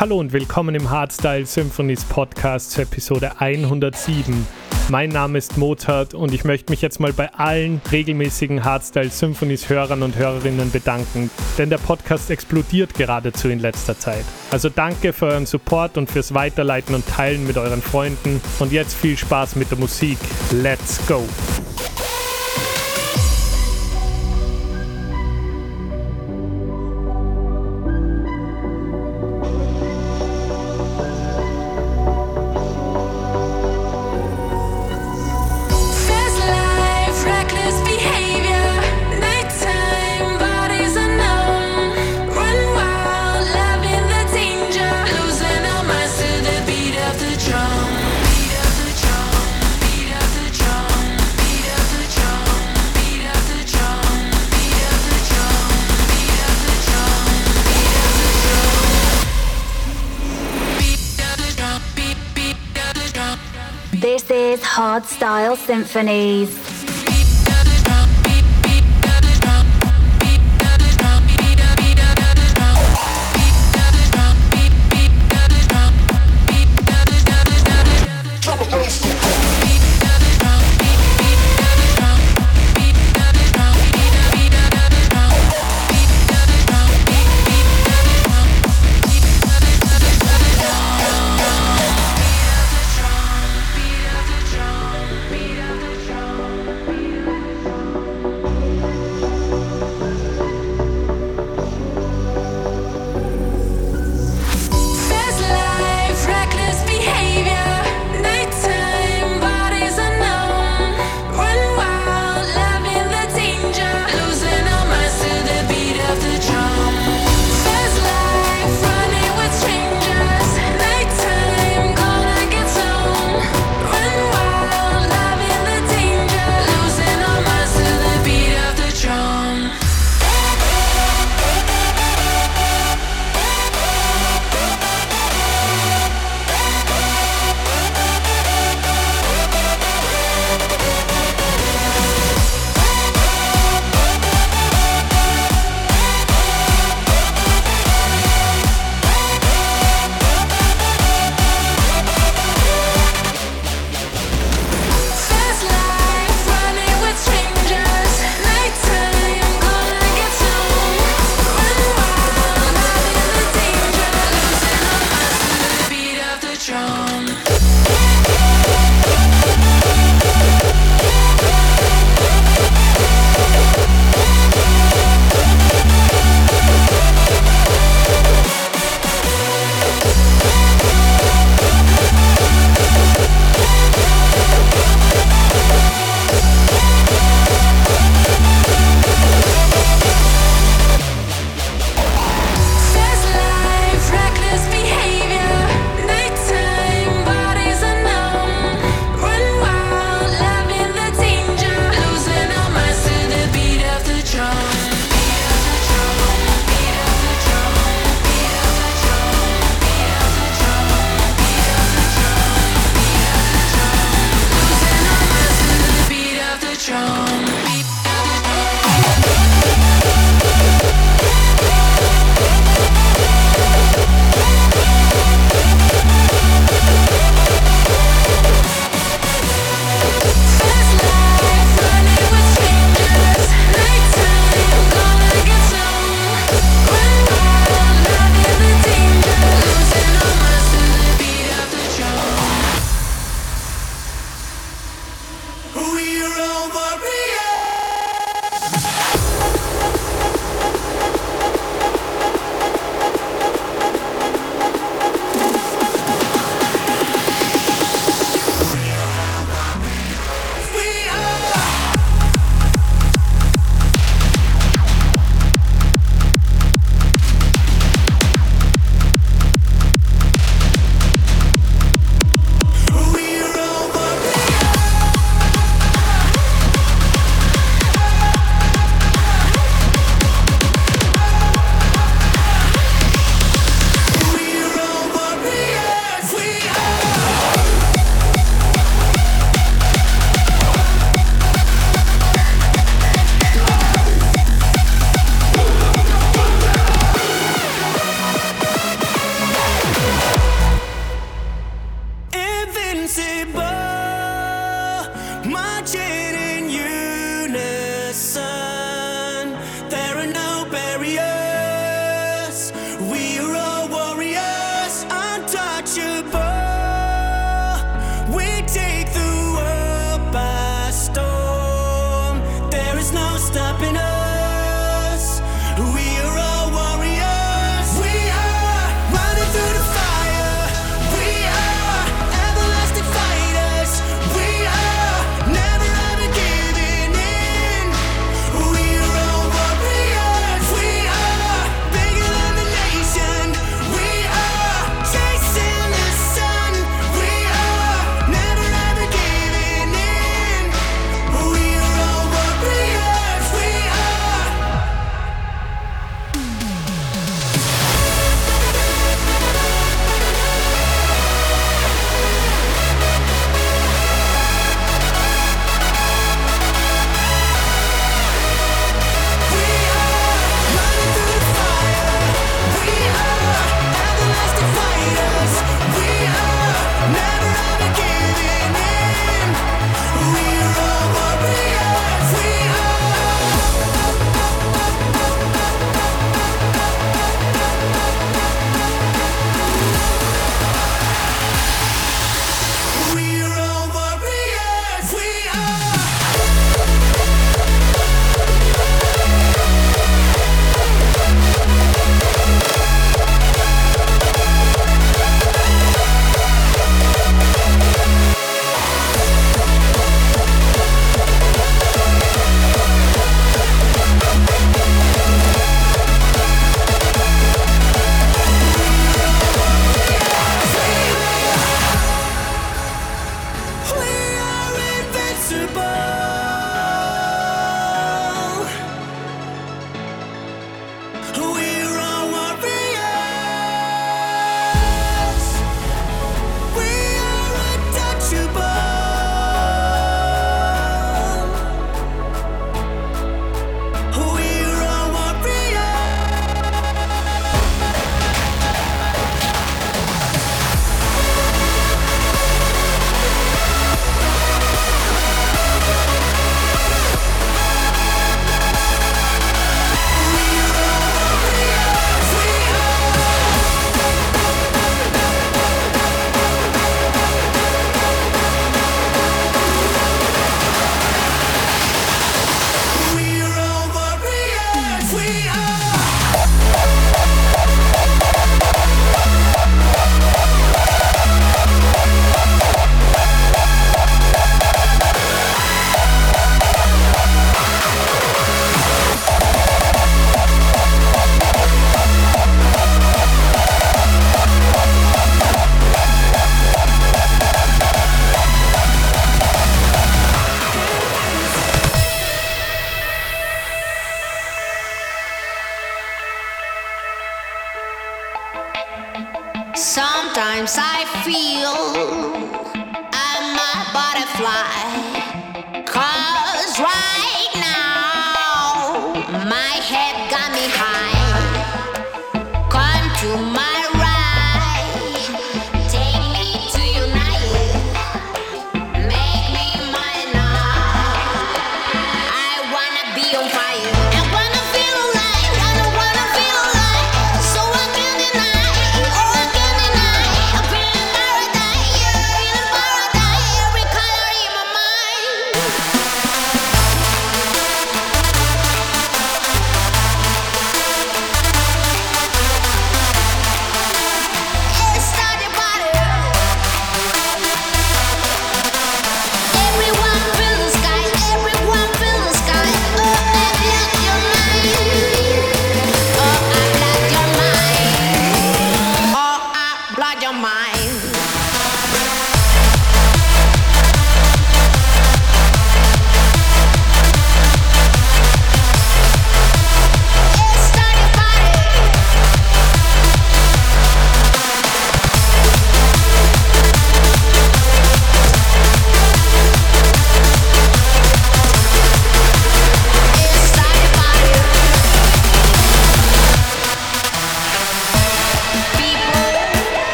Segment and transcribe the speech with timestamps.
[0.00, 4.46] Hallo und willkommen im Hardstyle Symphonies Podcast zur Episode 107.
[4.88, 9.68] Mein Name ist Mozart und ich möchte mich jetzt mal bei allen regelmäßigen Hardstyle Symphonies
[9.68, 14.24] Hörern und Hörerinnen bedanken, denn der Podcast explodiert geradezu in letzter Zeit.
[14.50, 18.96] Also danke für euren Support und fürs Weiterleiten und Teilen mit euren Freunden und jetzt
[18.96, 20.16] viel Spaß mit der Musik.
[20.50, 21.22] Let's go!
[65.30, 66.69] Style Symphonies.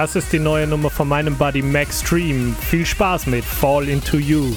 [0.00, 2.54] Das ist die neue Nummer von meinem Buddy Max Stream.
[2.70, 4.54] Viel Spaß mit Fall Into You.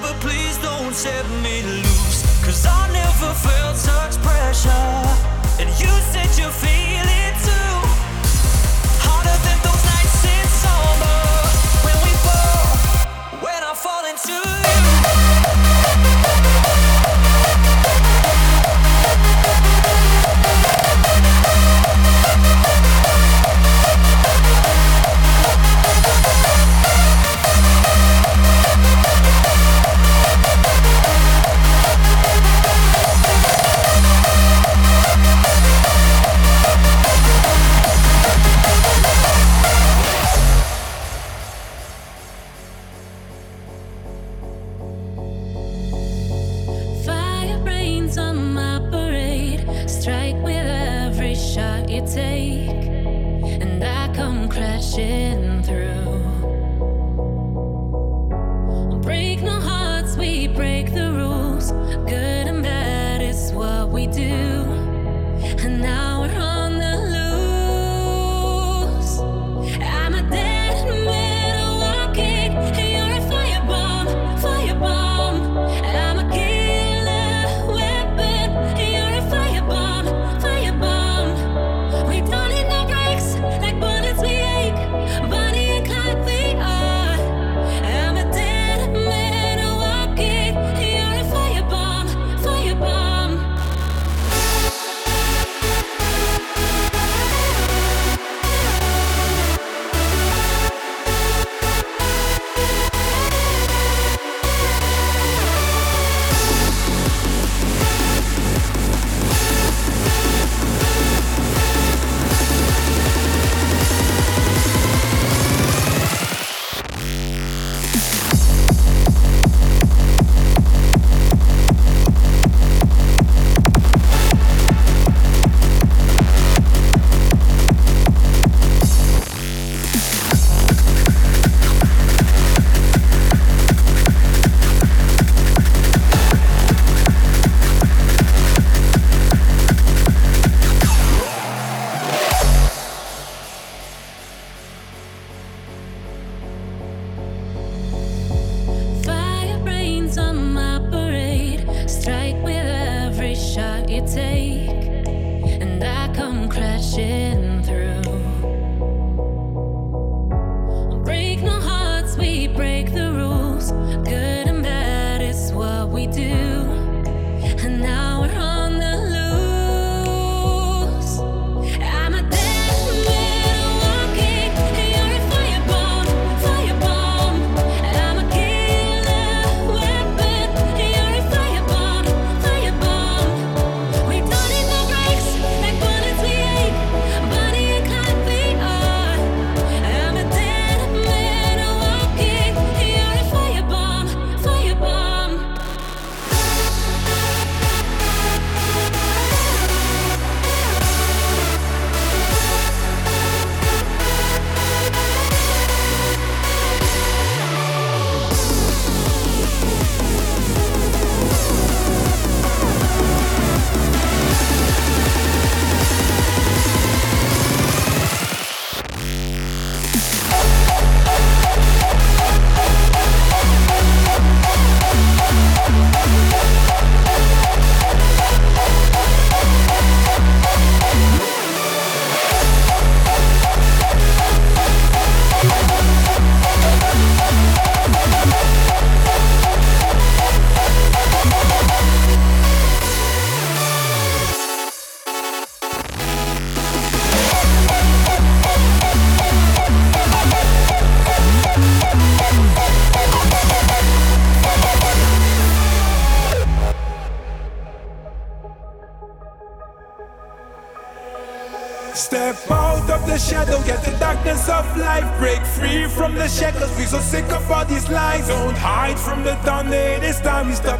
[0.00, 2.22] but please don't set me loose.
[2.44, 4.70] Cause I never felt such pressure.
[5.60, 7.29] And you said you're feeling.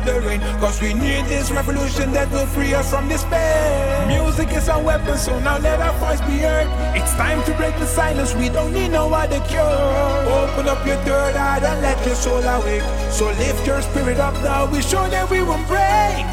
[0.00, 0.40] stop the rain.
[0.60, 4.06] Cause we need this revolution that will free us from despair.
[4.06, 6.66] Music is our weapon, so now let our voice be heard.
[6.96, 9.62] It's time to break the silence, we don't need no other cure.
[9.62, 12.82] Open up your third eye and let your soul awake.
[13.10, 16.26] So lift your spirit up now, we show that we won't break.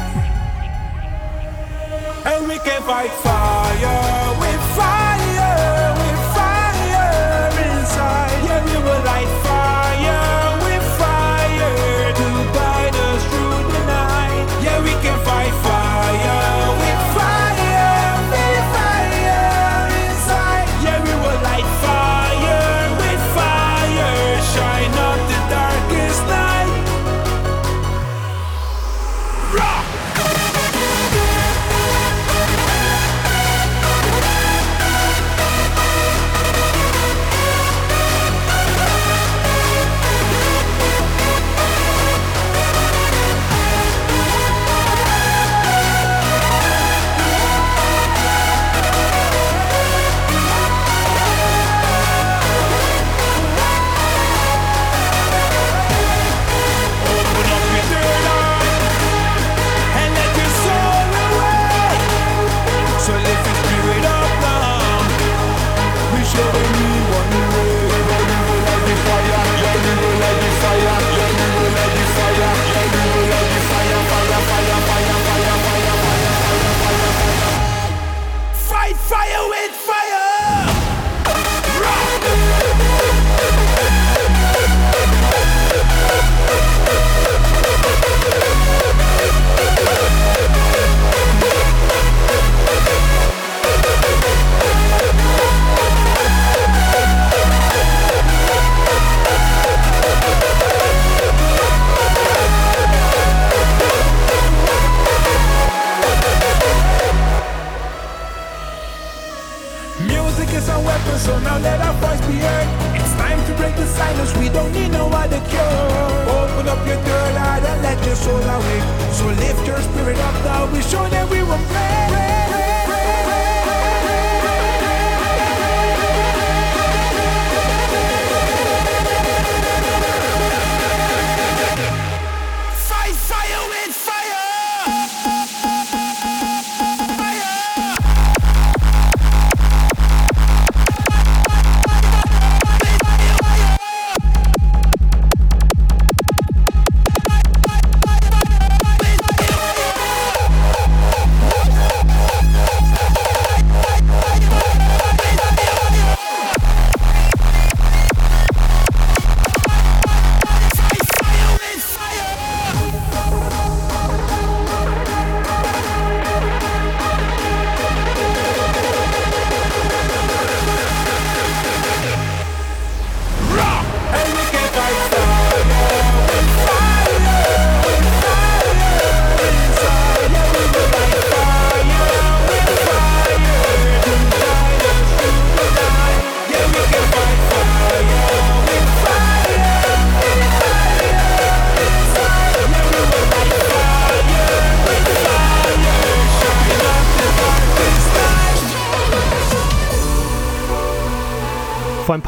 [2.26, 4.18] And we can fight fire.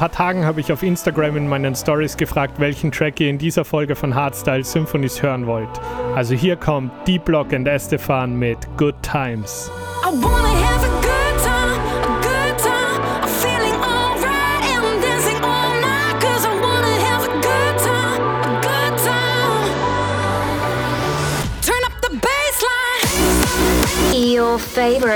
[0.01, 3.67] paar Tagen habe ich auf Instagram in meinen Stories gefragt, welchen Track ihr in dieser
[3.67, 5.69] Folge von Hardstyle Symphonies hören wollt.
[6.17, 9.71] Also hier kommt Deep Block and Estefan mit Good Times.
[10.03, 11.00] I wanna have a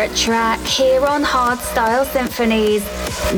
[0.04, 2.84] favorite track here on Hardstyle Symphonies.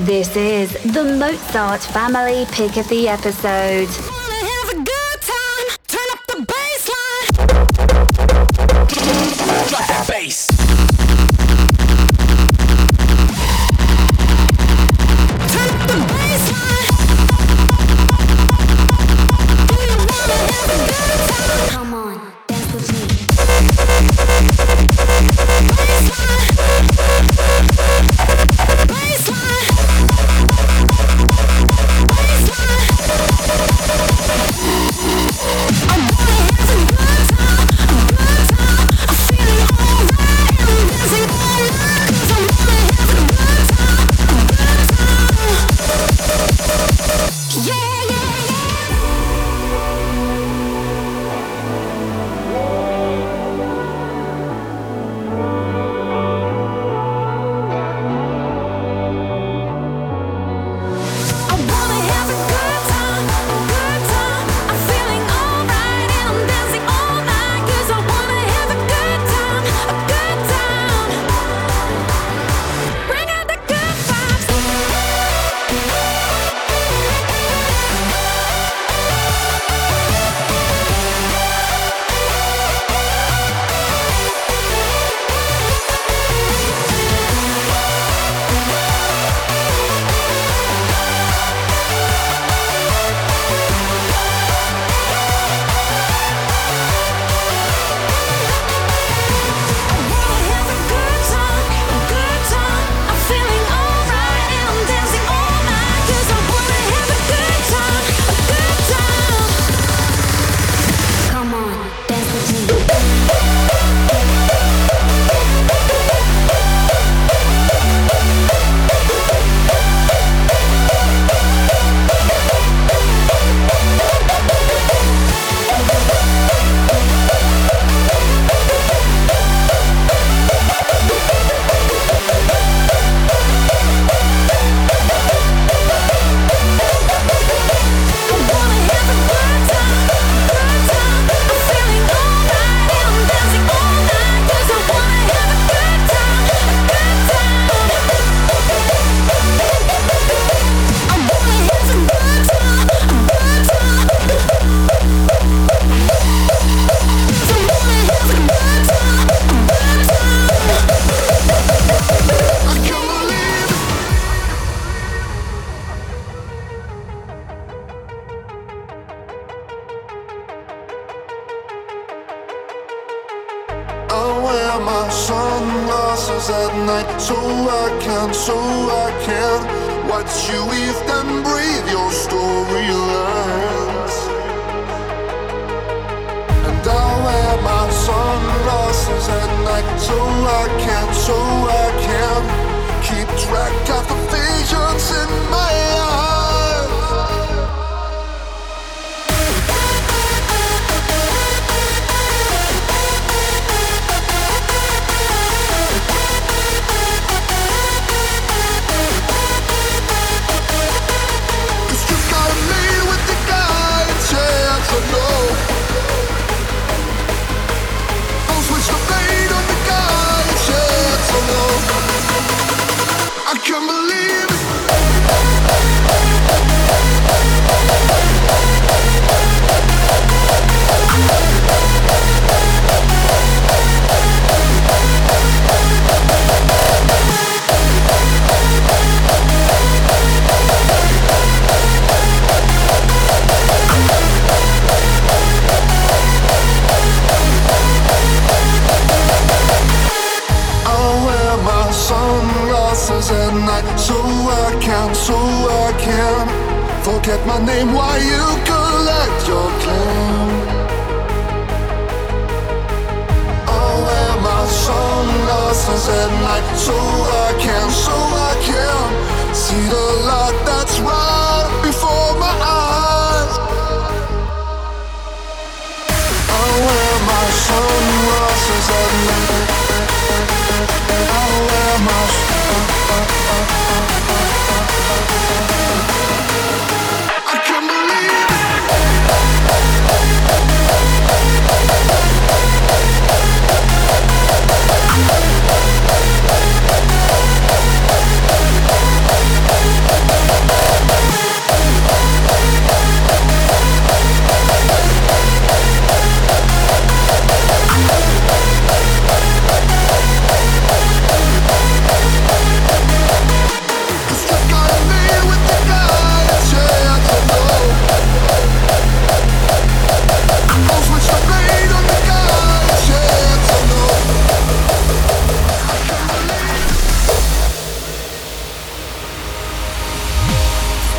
[0.05, 4.16] This is the Mozart Family Pick of the Episode.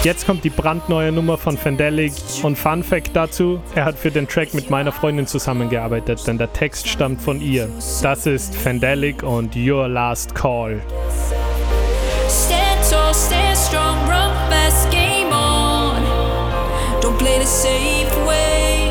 [0.08, 4.26] Jetzt kommt die brandneue Nummer von Fandelic und Fun Fact dazu, er hat für den
[4.26, 7.68] Track mit meiner Freundin zusammengearbeitet, denn der Text stammt von ihr.
[8.02, 10.82] Das ist Fandelic und Your Last Call.
[12.30, 16.02] Stand tall, stand strong, run fast, game on.
[17.02, 18.90] Don't play the safe way.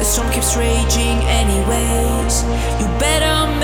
[0.00, 2.42] The storm keeps raging anyways.
[2.80, 3.57] You better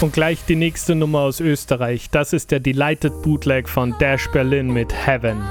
[0.00, 2.08] Und gleich die nächste Nummer aus Österreich.
[2.10, 5.42] Das ist der Delighted Bootleg von Dash Berlin mit Heaven.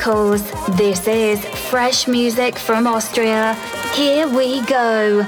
[0.00, 3.52] Because This is fresh music from Austria.
[3.94, 5.26] Here we go.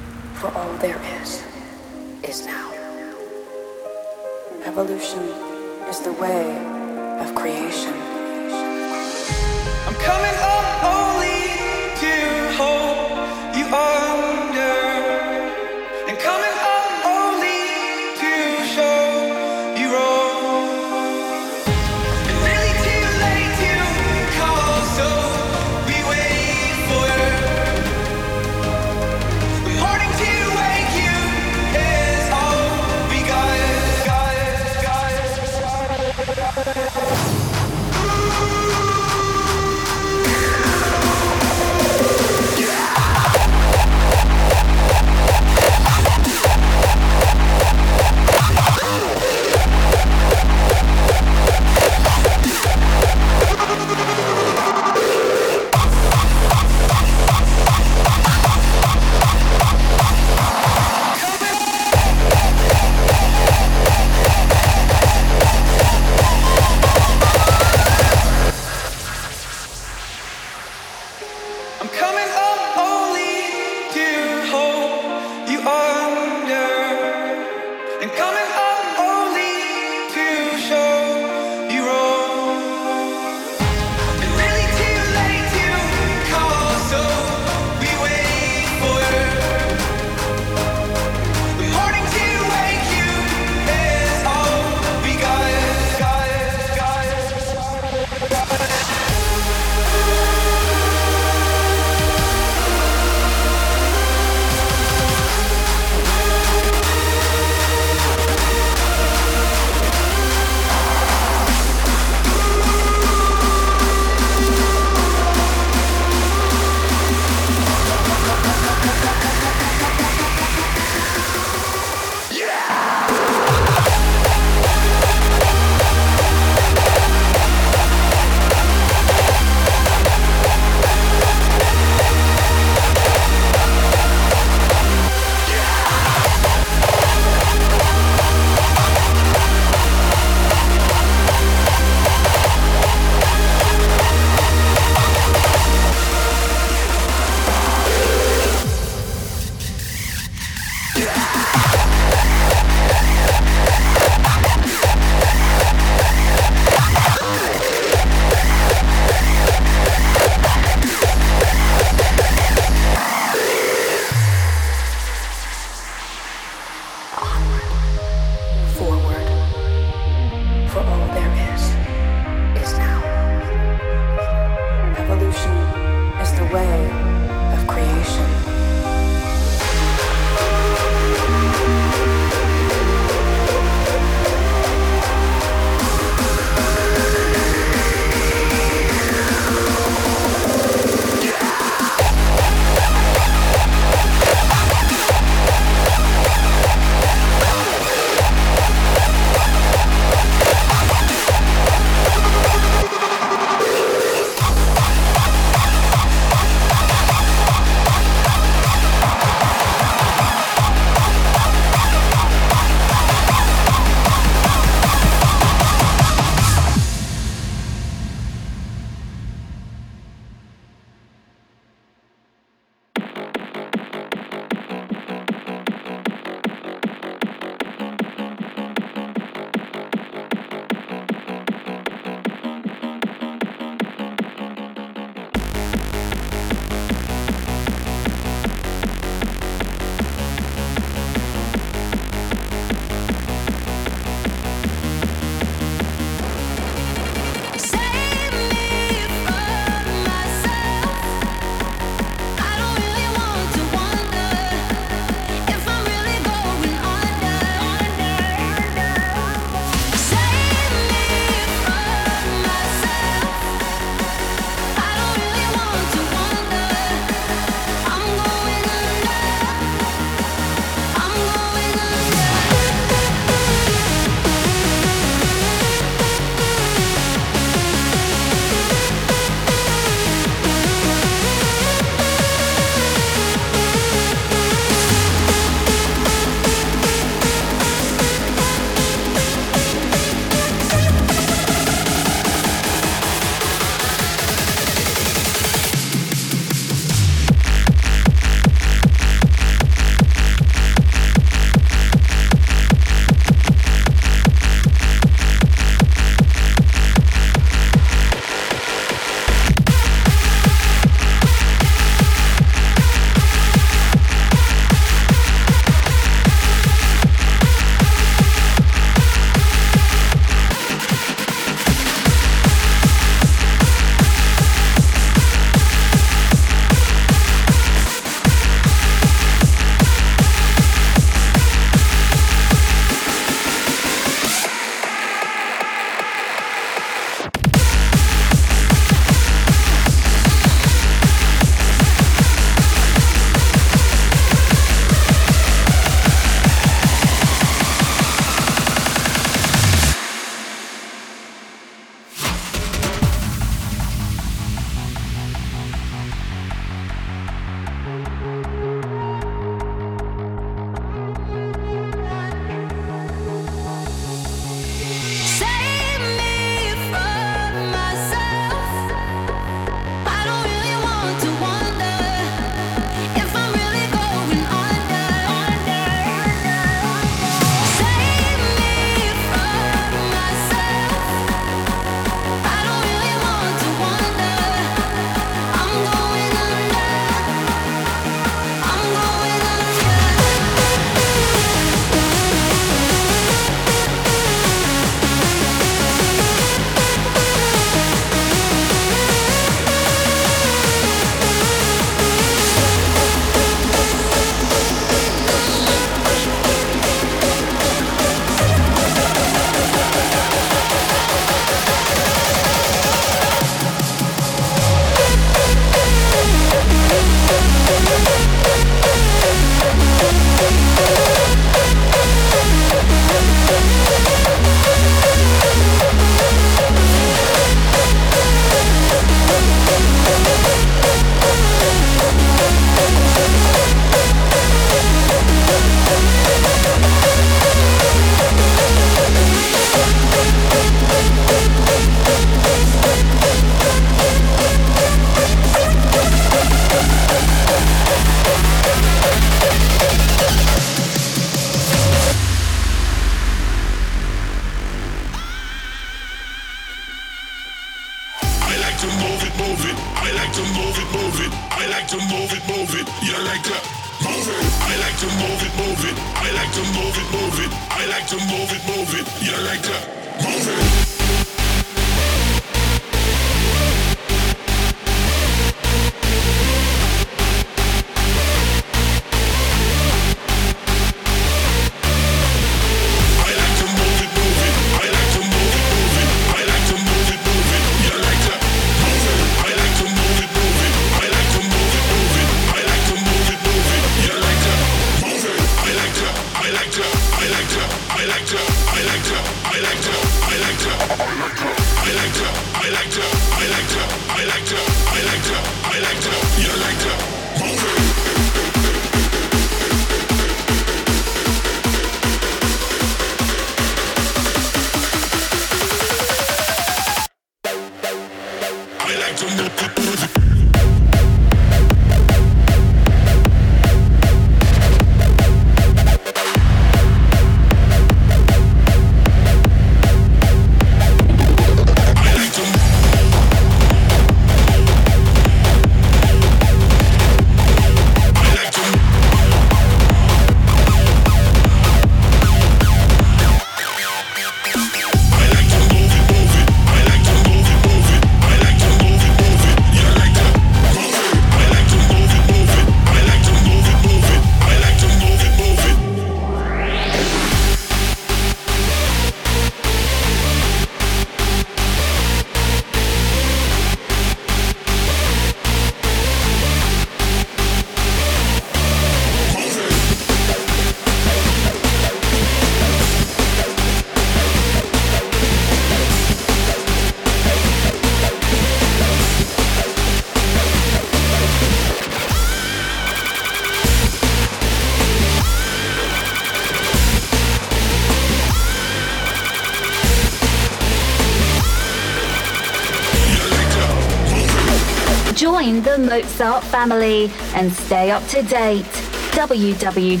[596.24, 598.64] Mozart family and stay up to date.
[599.12, 600.00] www.mozart.at.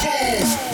[0.00, 0.69] 10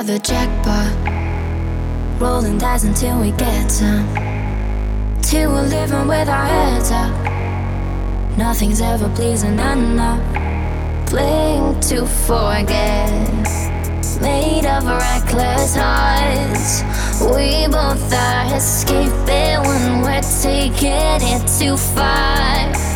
[0.00, 0.90] for the jackpot.
[2.20, 4.06] Rolling dice until we get some.
[5.20, 7.12] Till we're living with our heads up.
[8.38, 10.22] Nothing's ever pleasing enough.
[11.06, 13.30] Playing to forget.
[14.22, 16.82] Made of reckless hearts.
[17.20, 22.89] We both are escaping when we're taking it too far.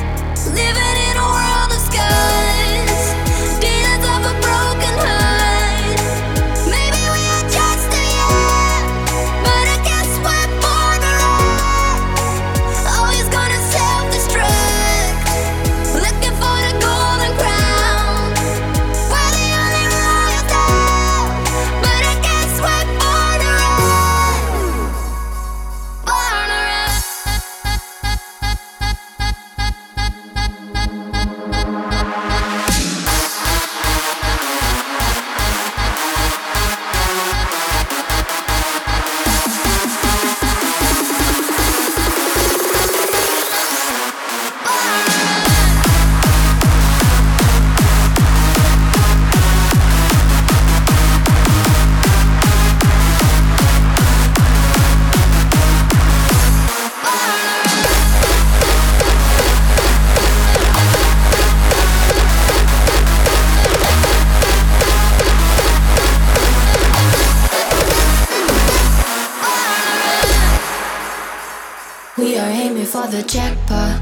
[73.14, 74.00] a jackpot.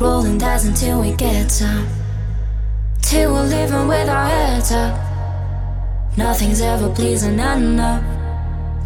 [0.00, 1.88] Rolling dice until we get some.
[3.02, 4.94] Till we're living with our heads up.
[6.16, 8.04] Nothing's ever pleasing enough.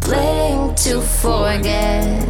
[0.01, 2.25] Playing to forget.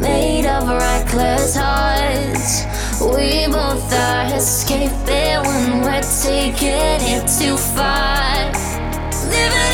[0.00, 2.66] Made of reckless hearts.
[3.00, 8.52] We both are escaping when we're taking it too far.
[9.26, 9.69] Living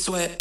[0.00, 0.39] sweat,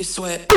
[0.00, 0.49] you sweat.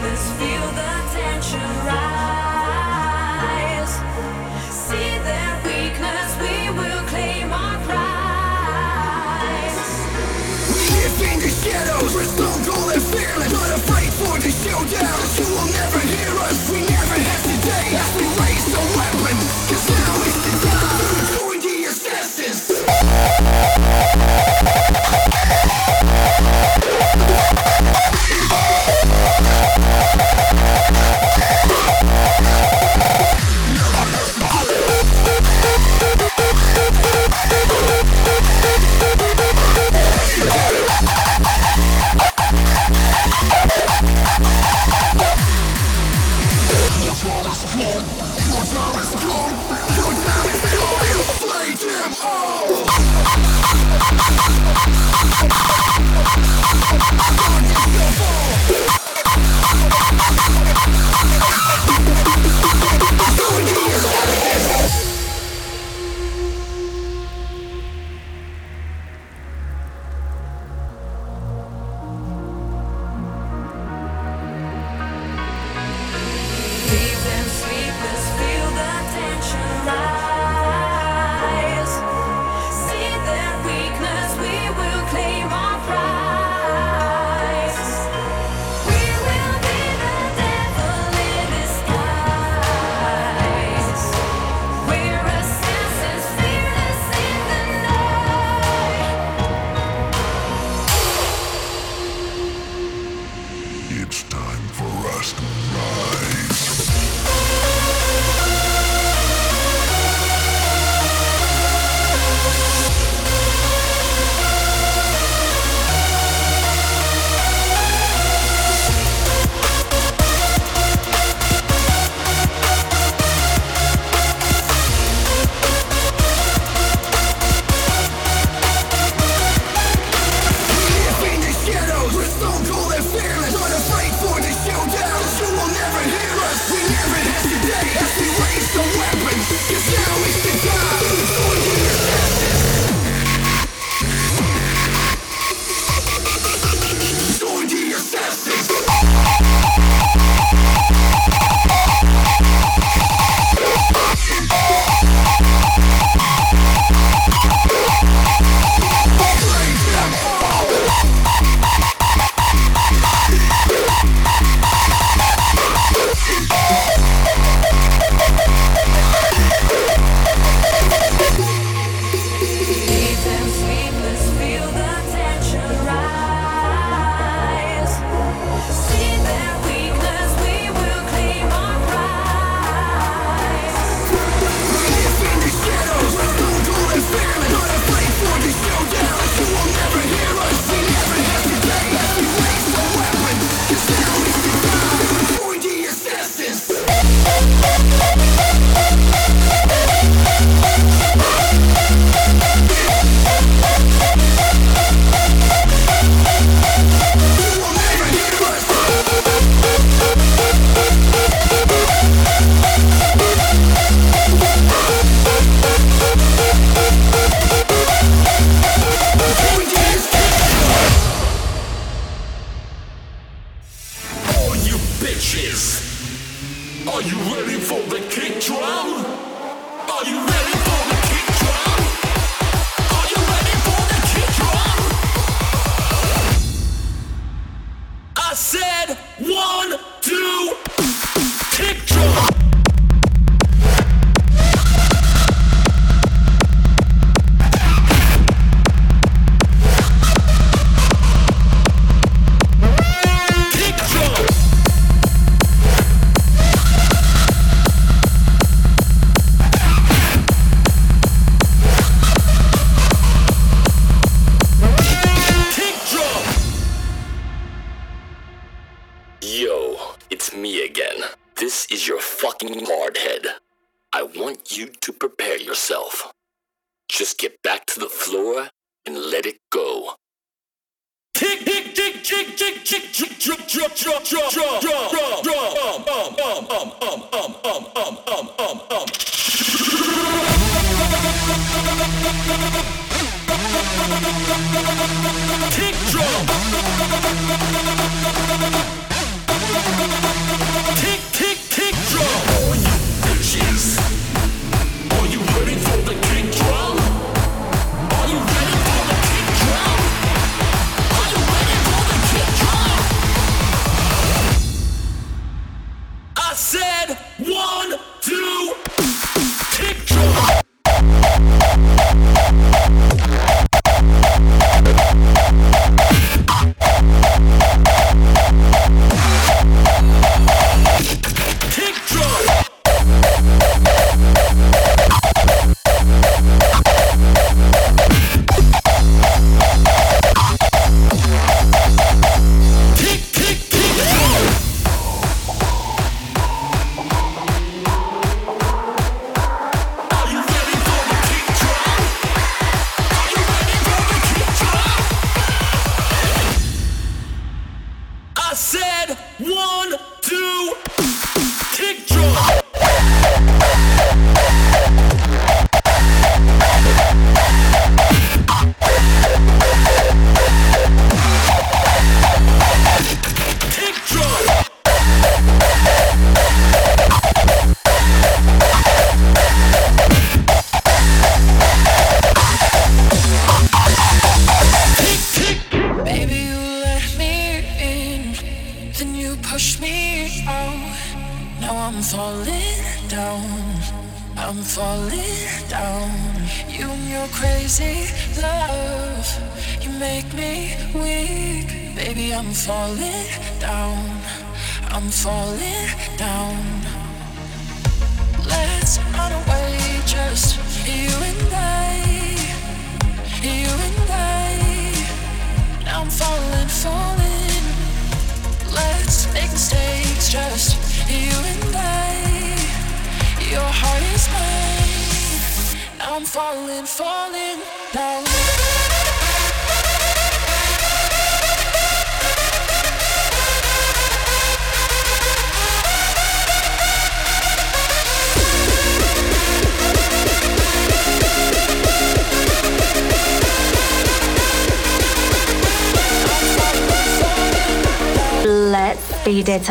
[0.00, 0.57] this feeling.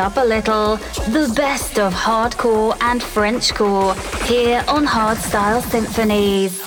[0.08, 0.78] up a little,
[1.12, 3.94] the best of hardcore and Frenchcore
[4.26, 6.67] here on Hardstyle Symphonies.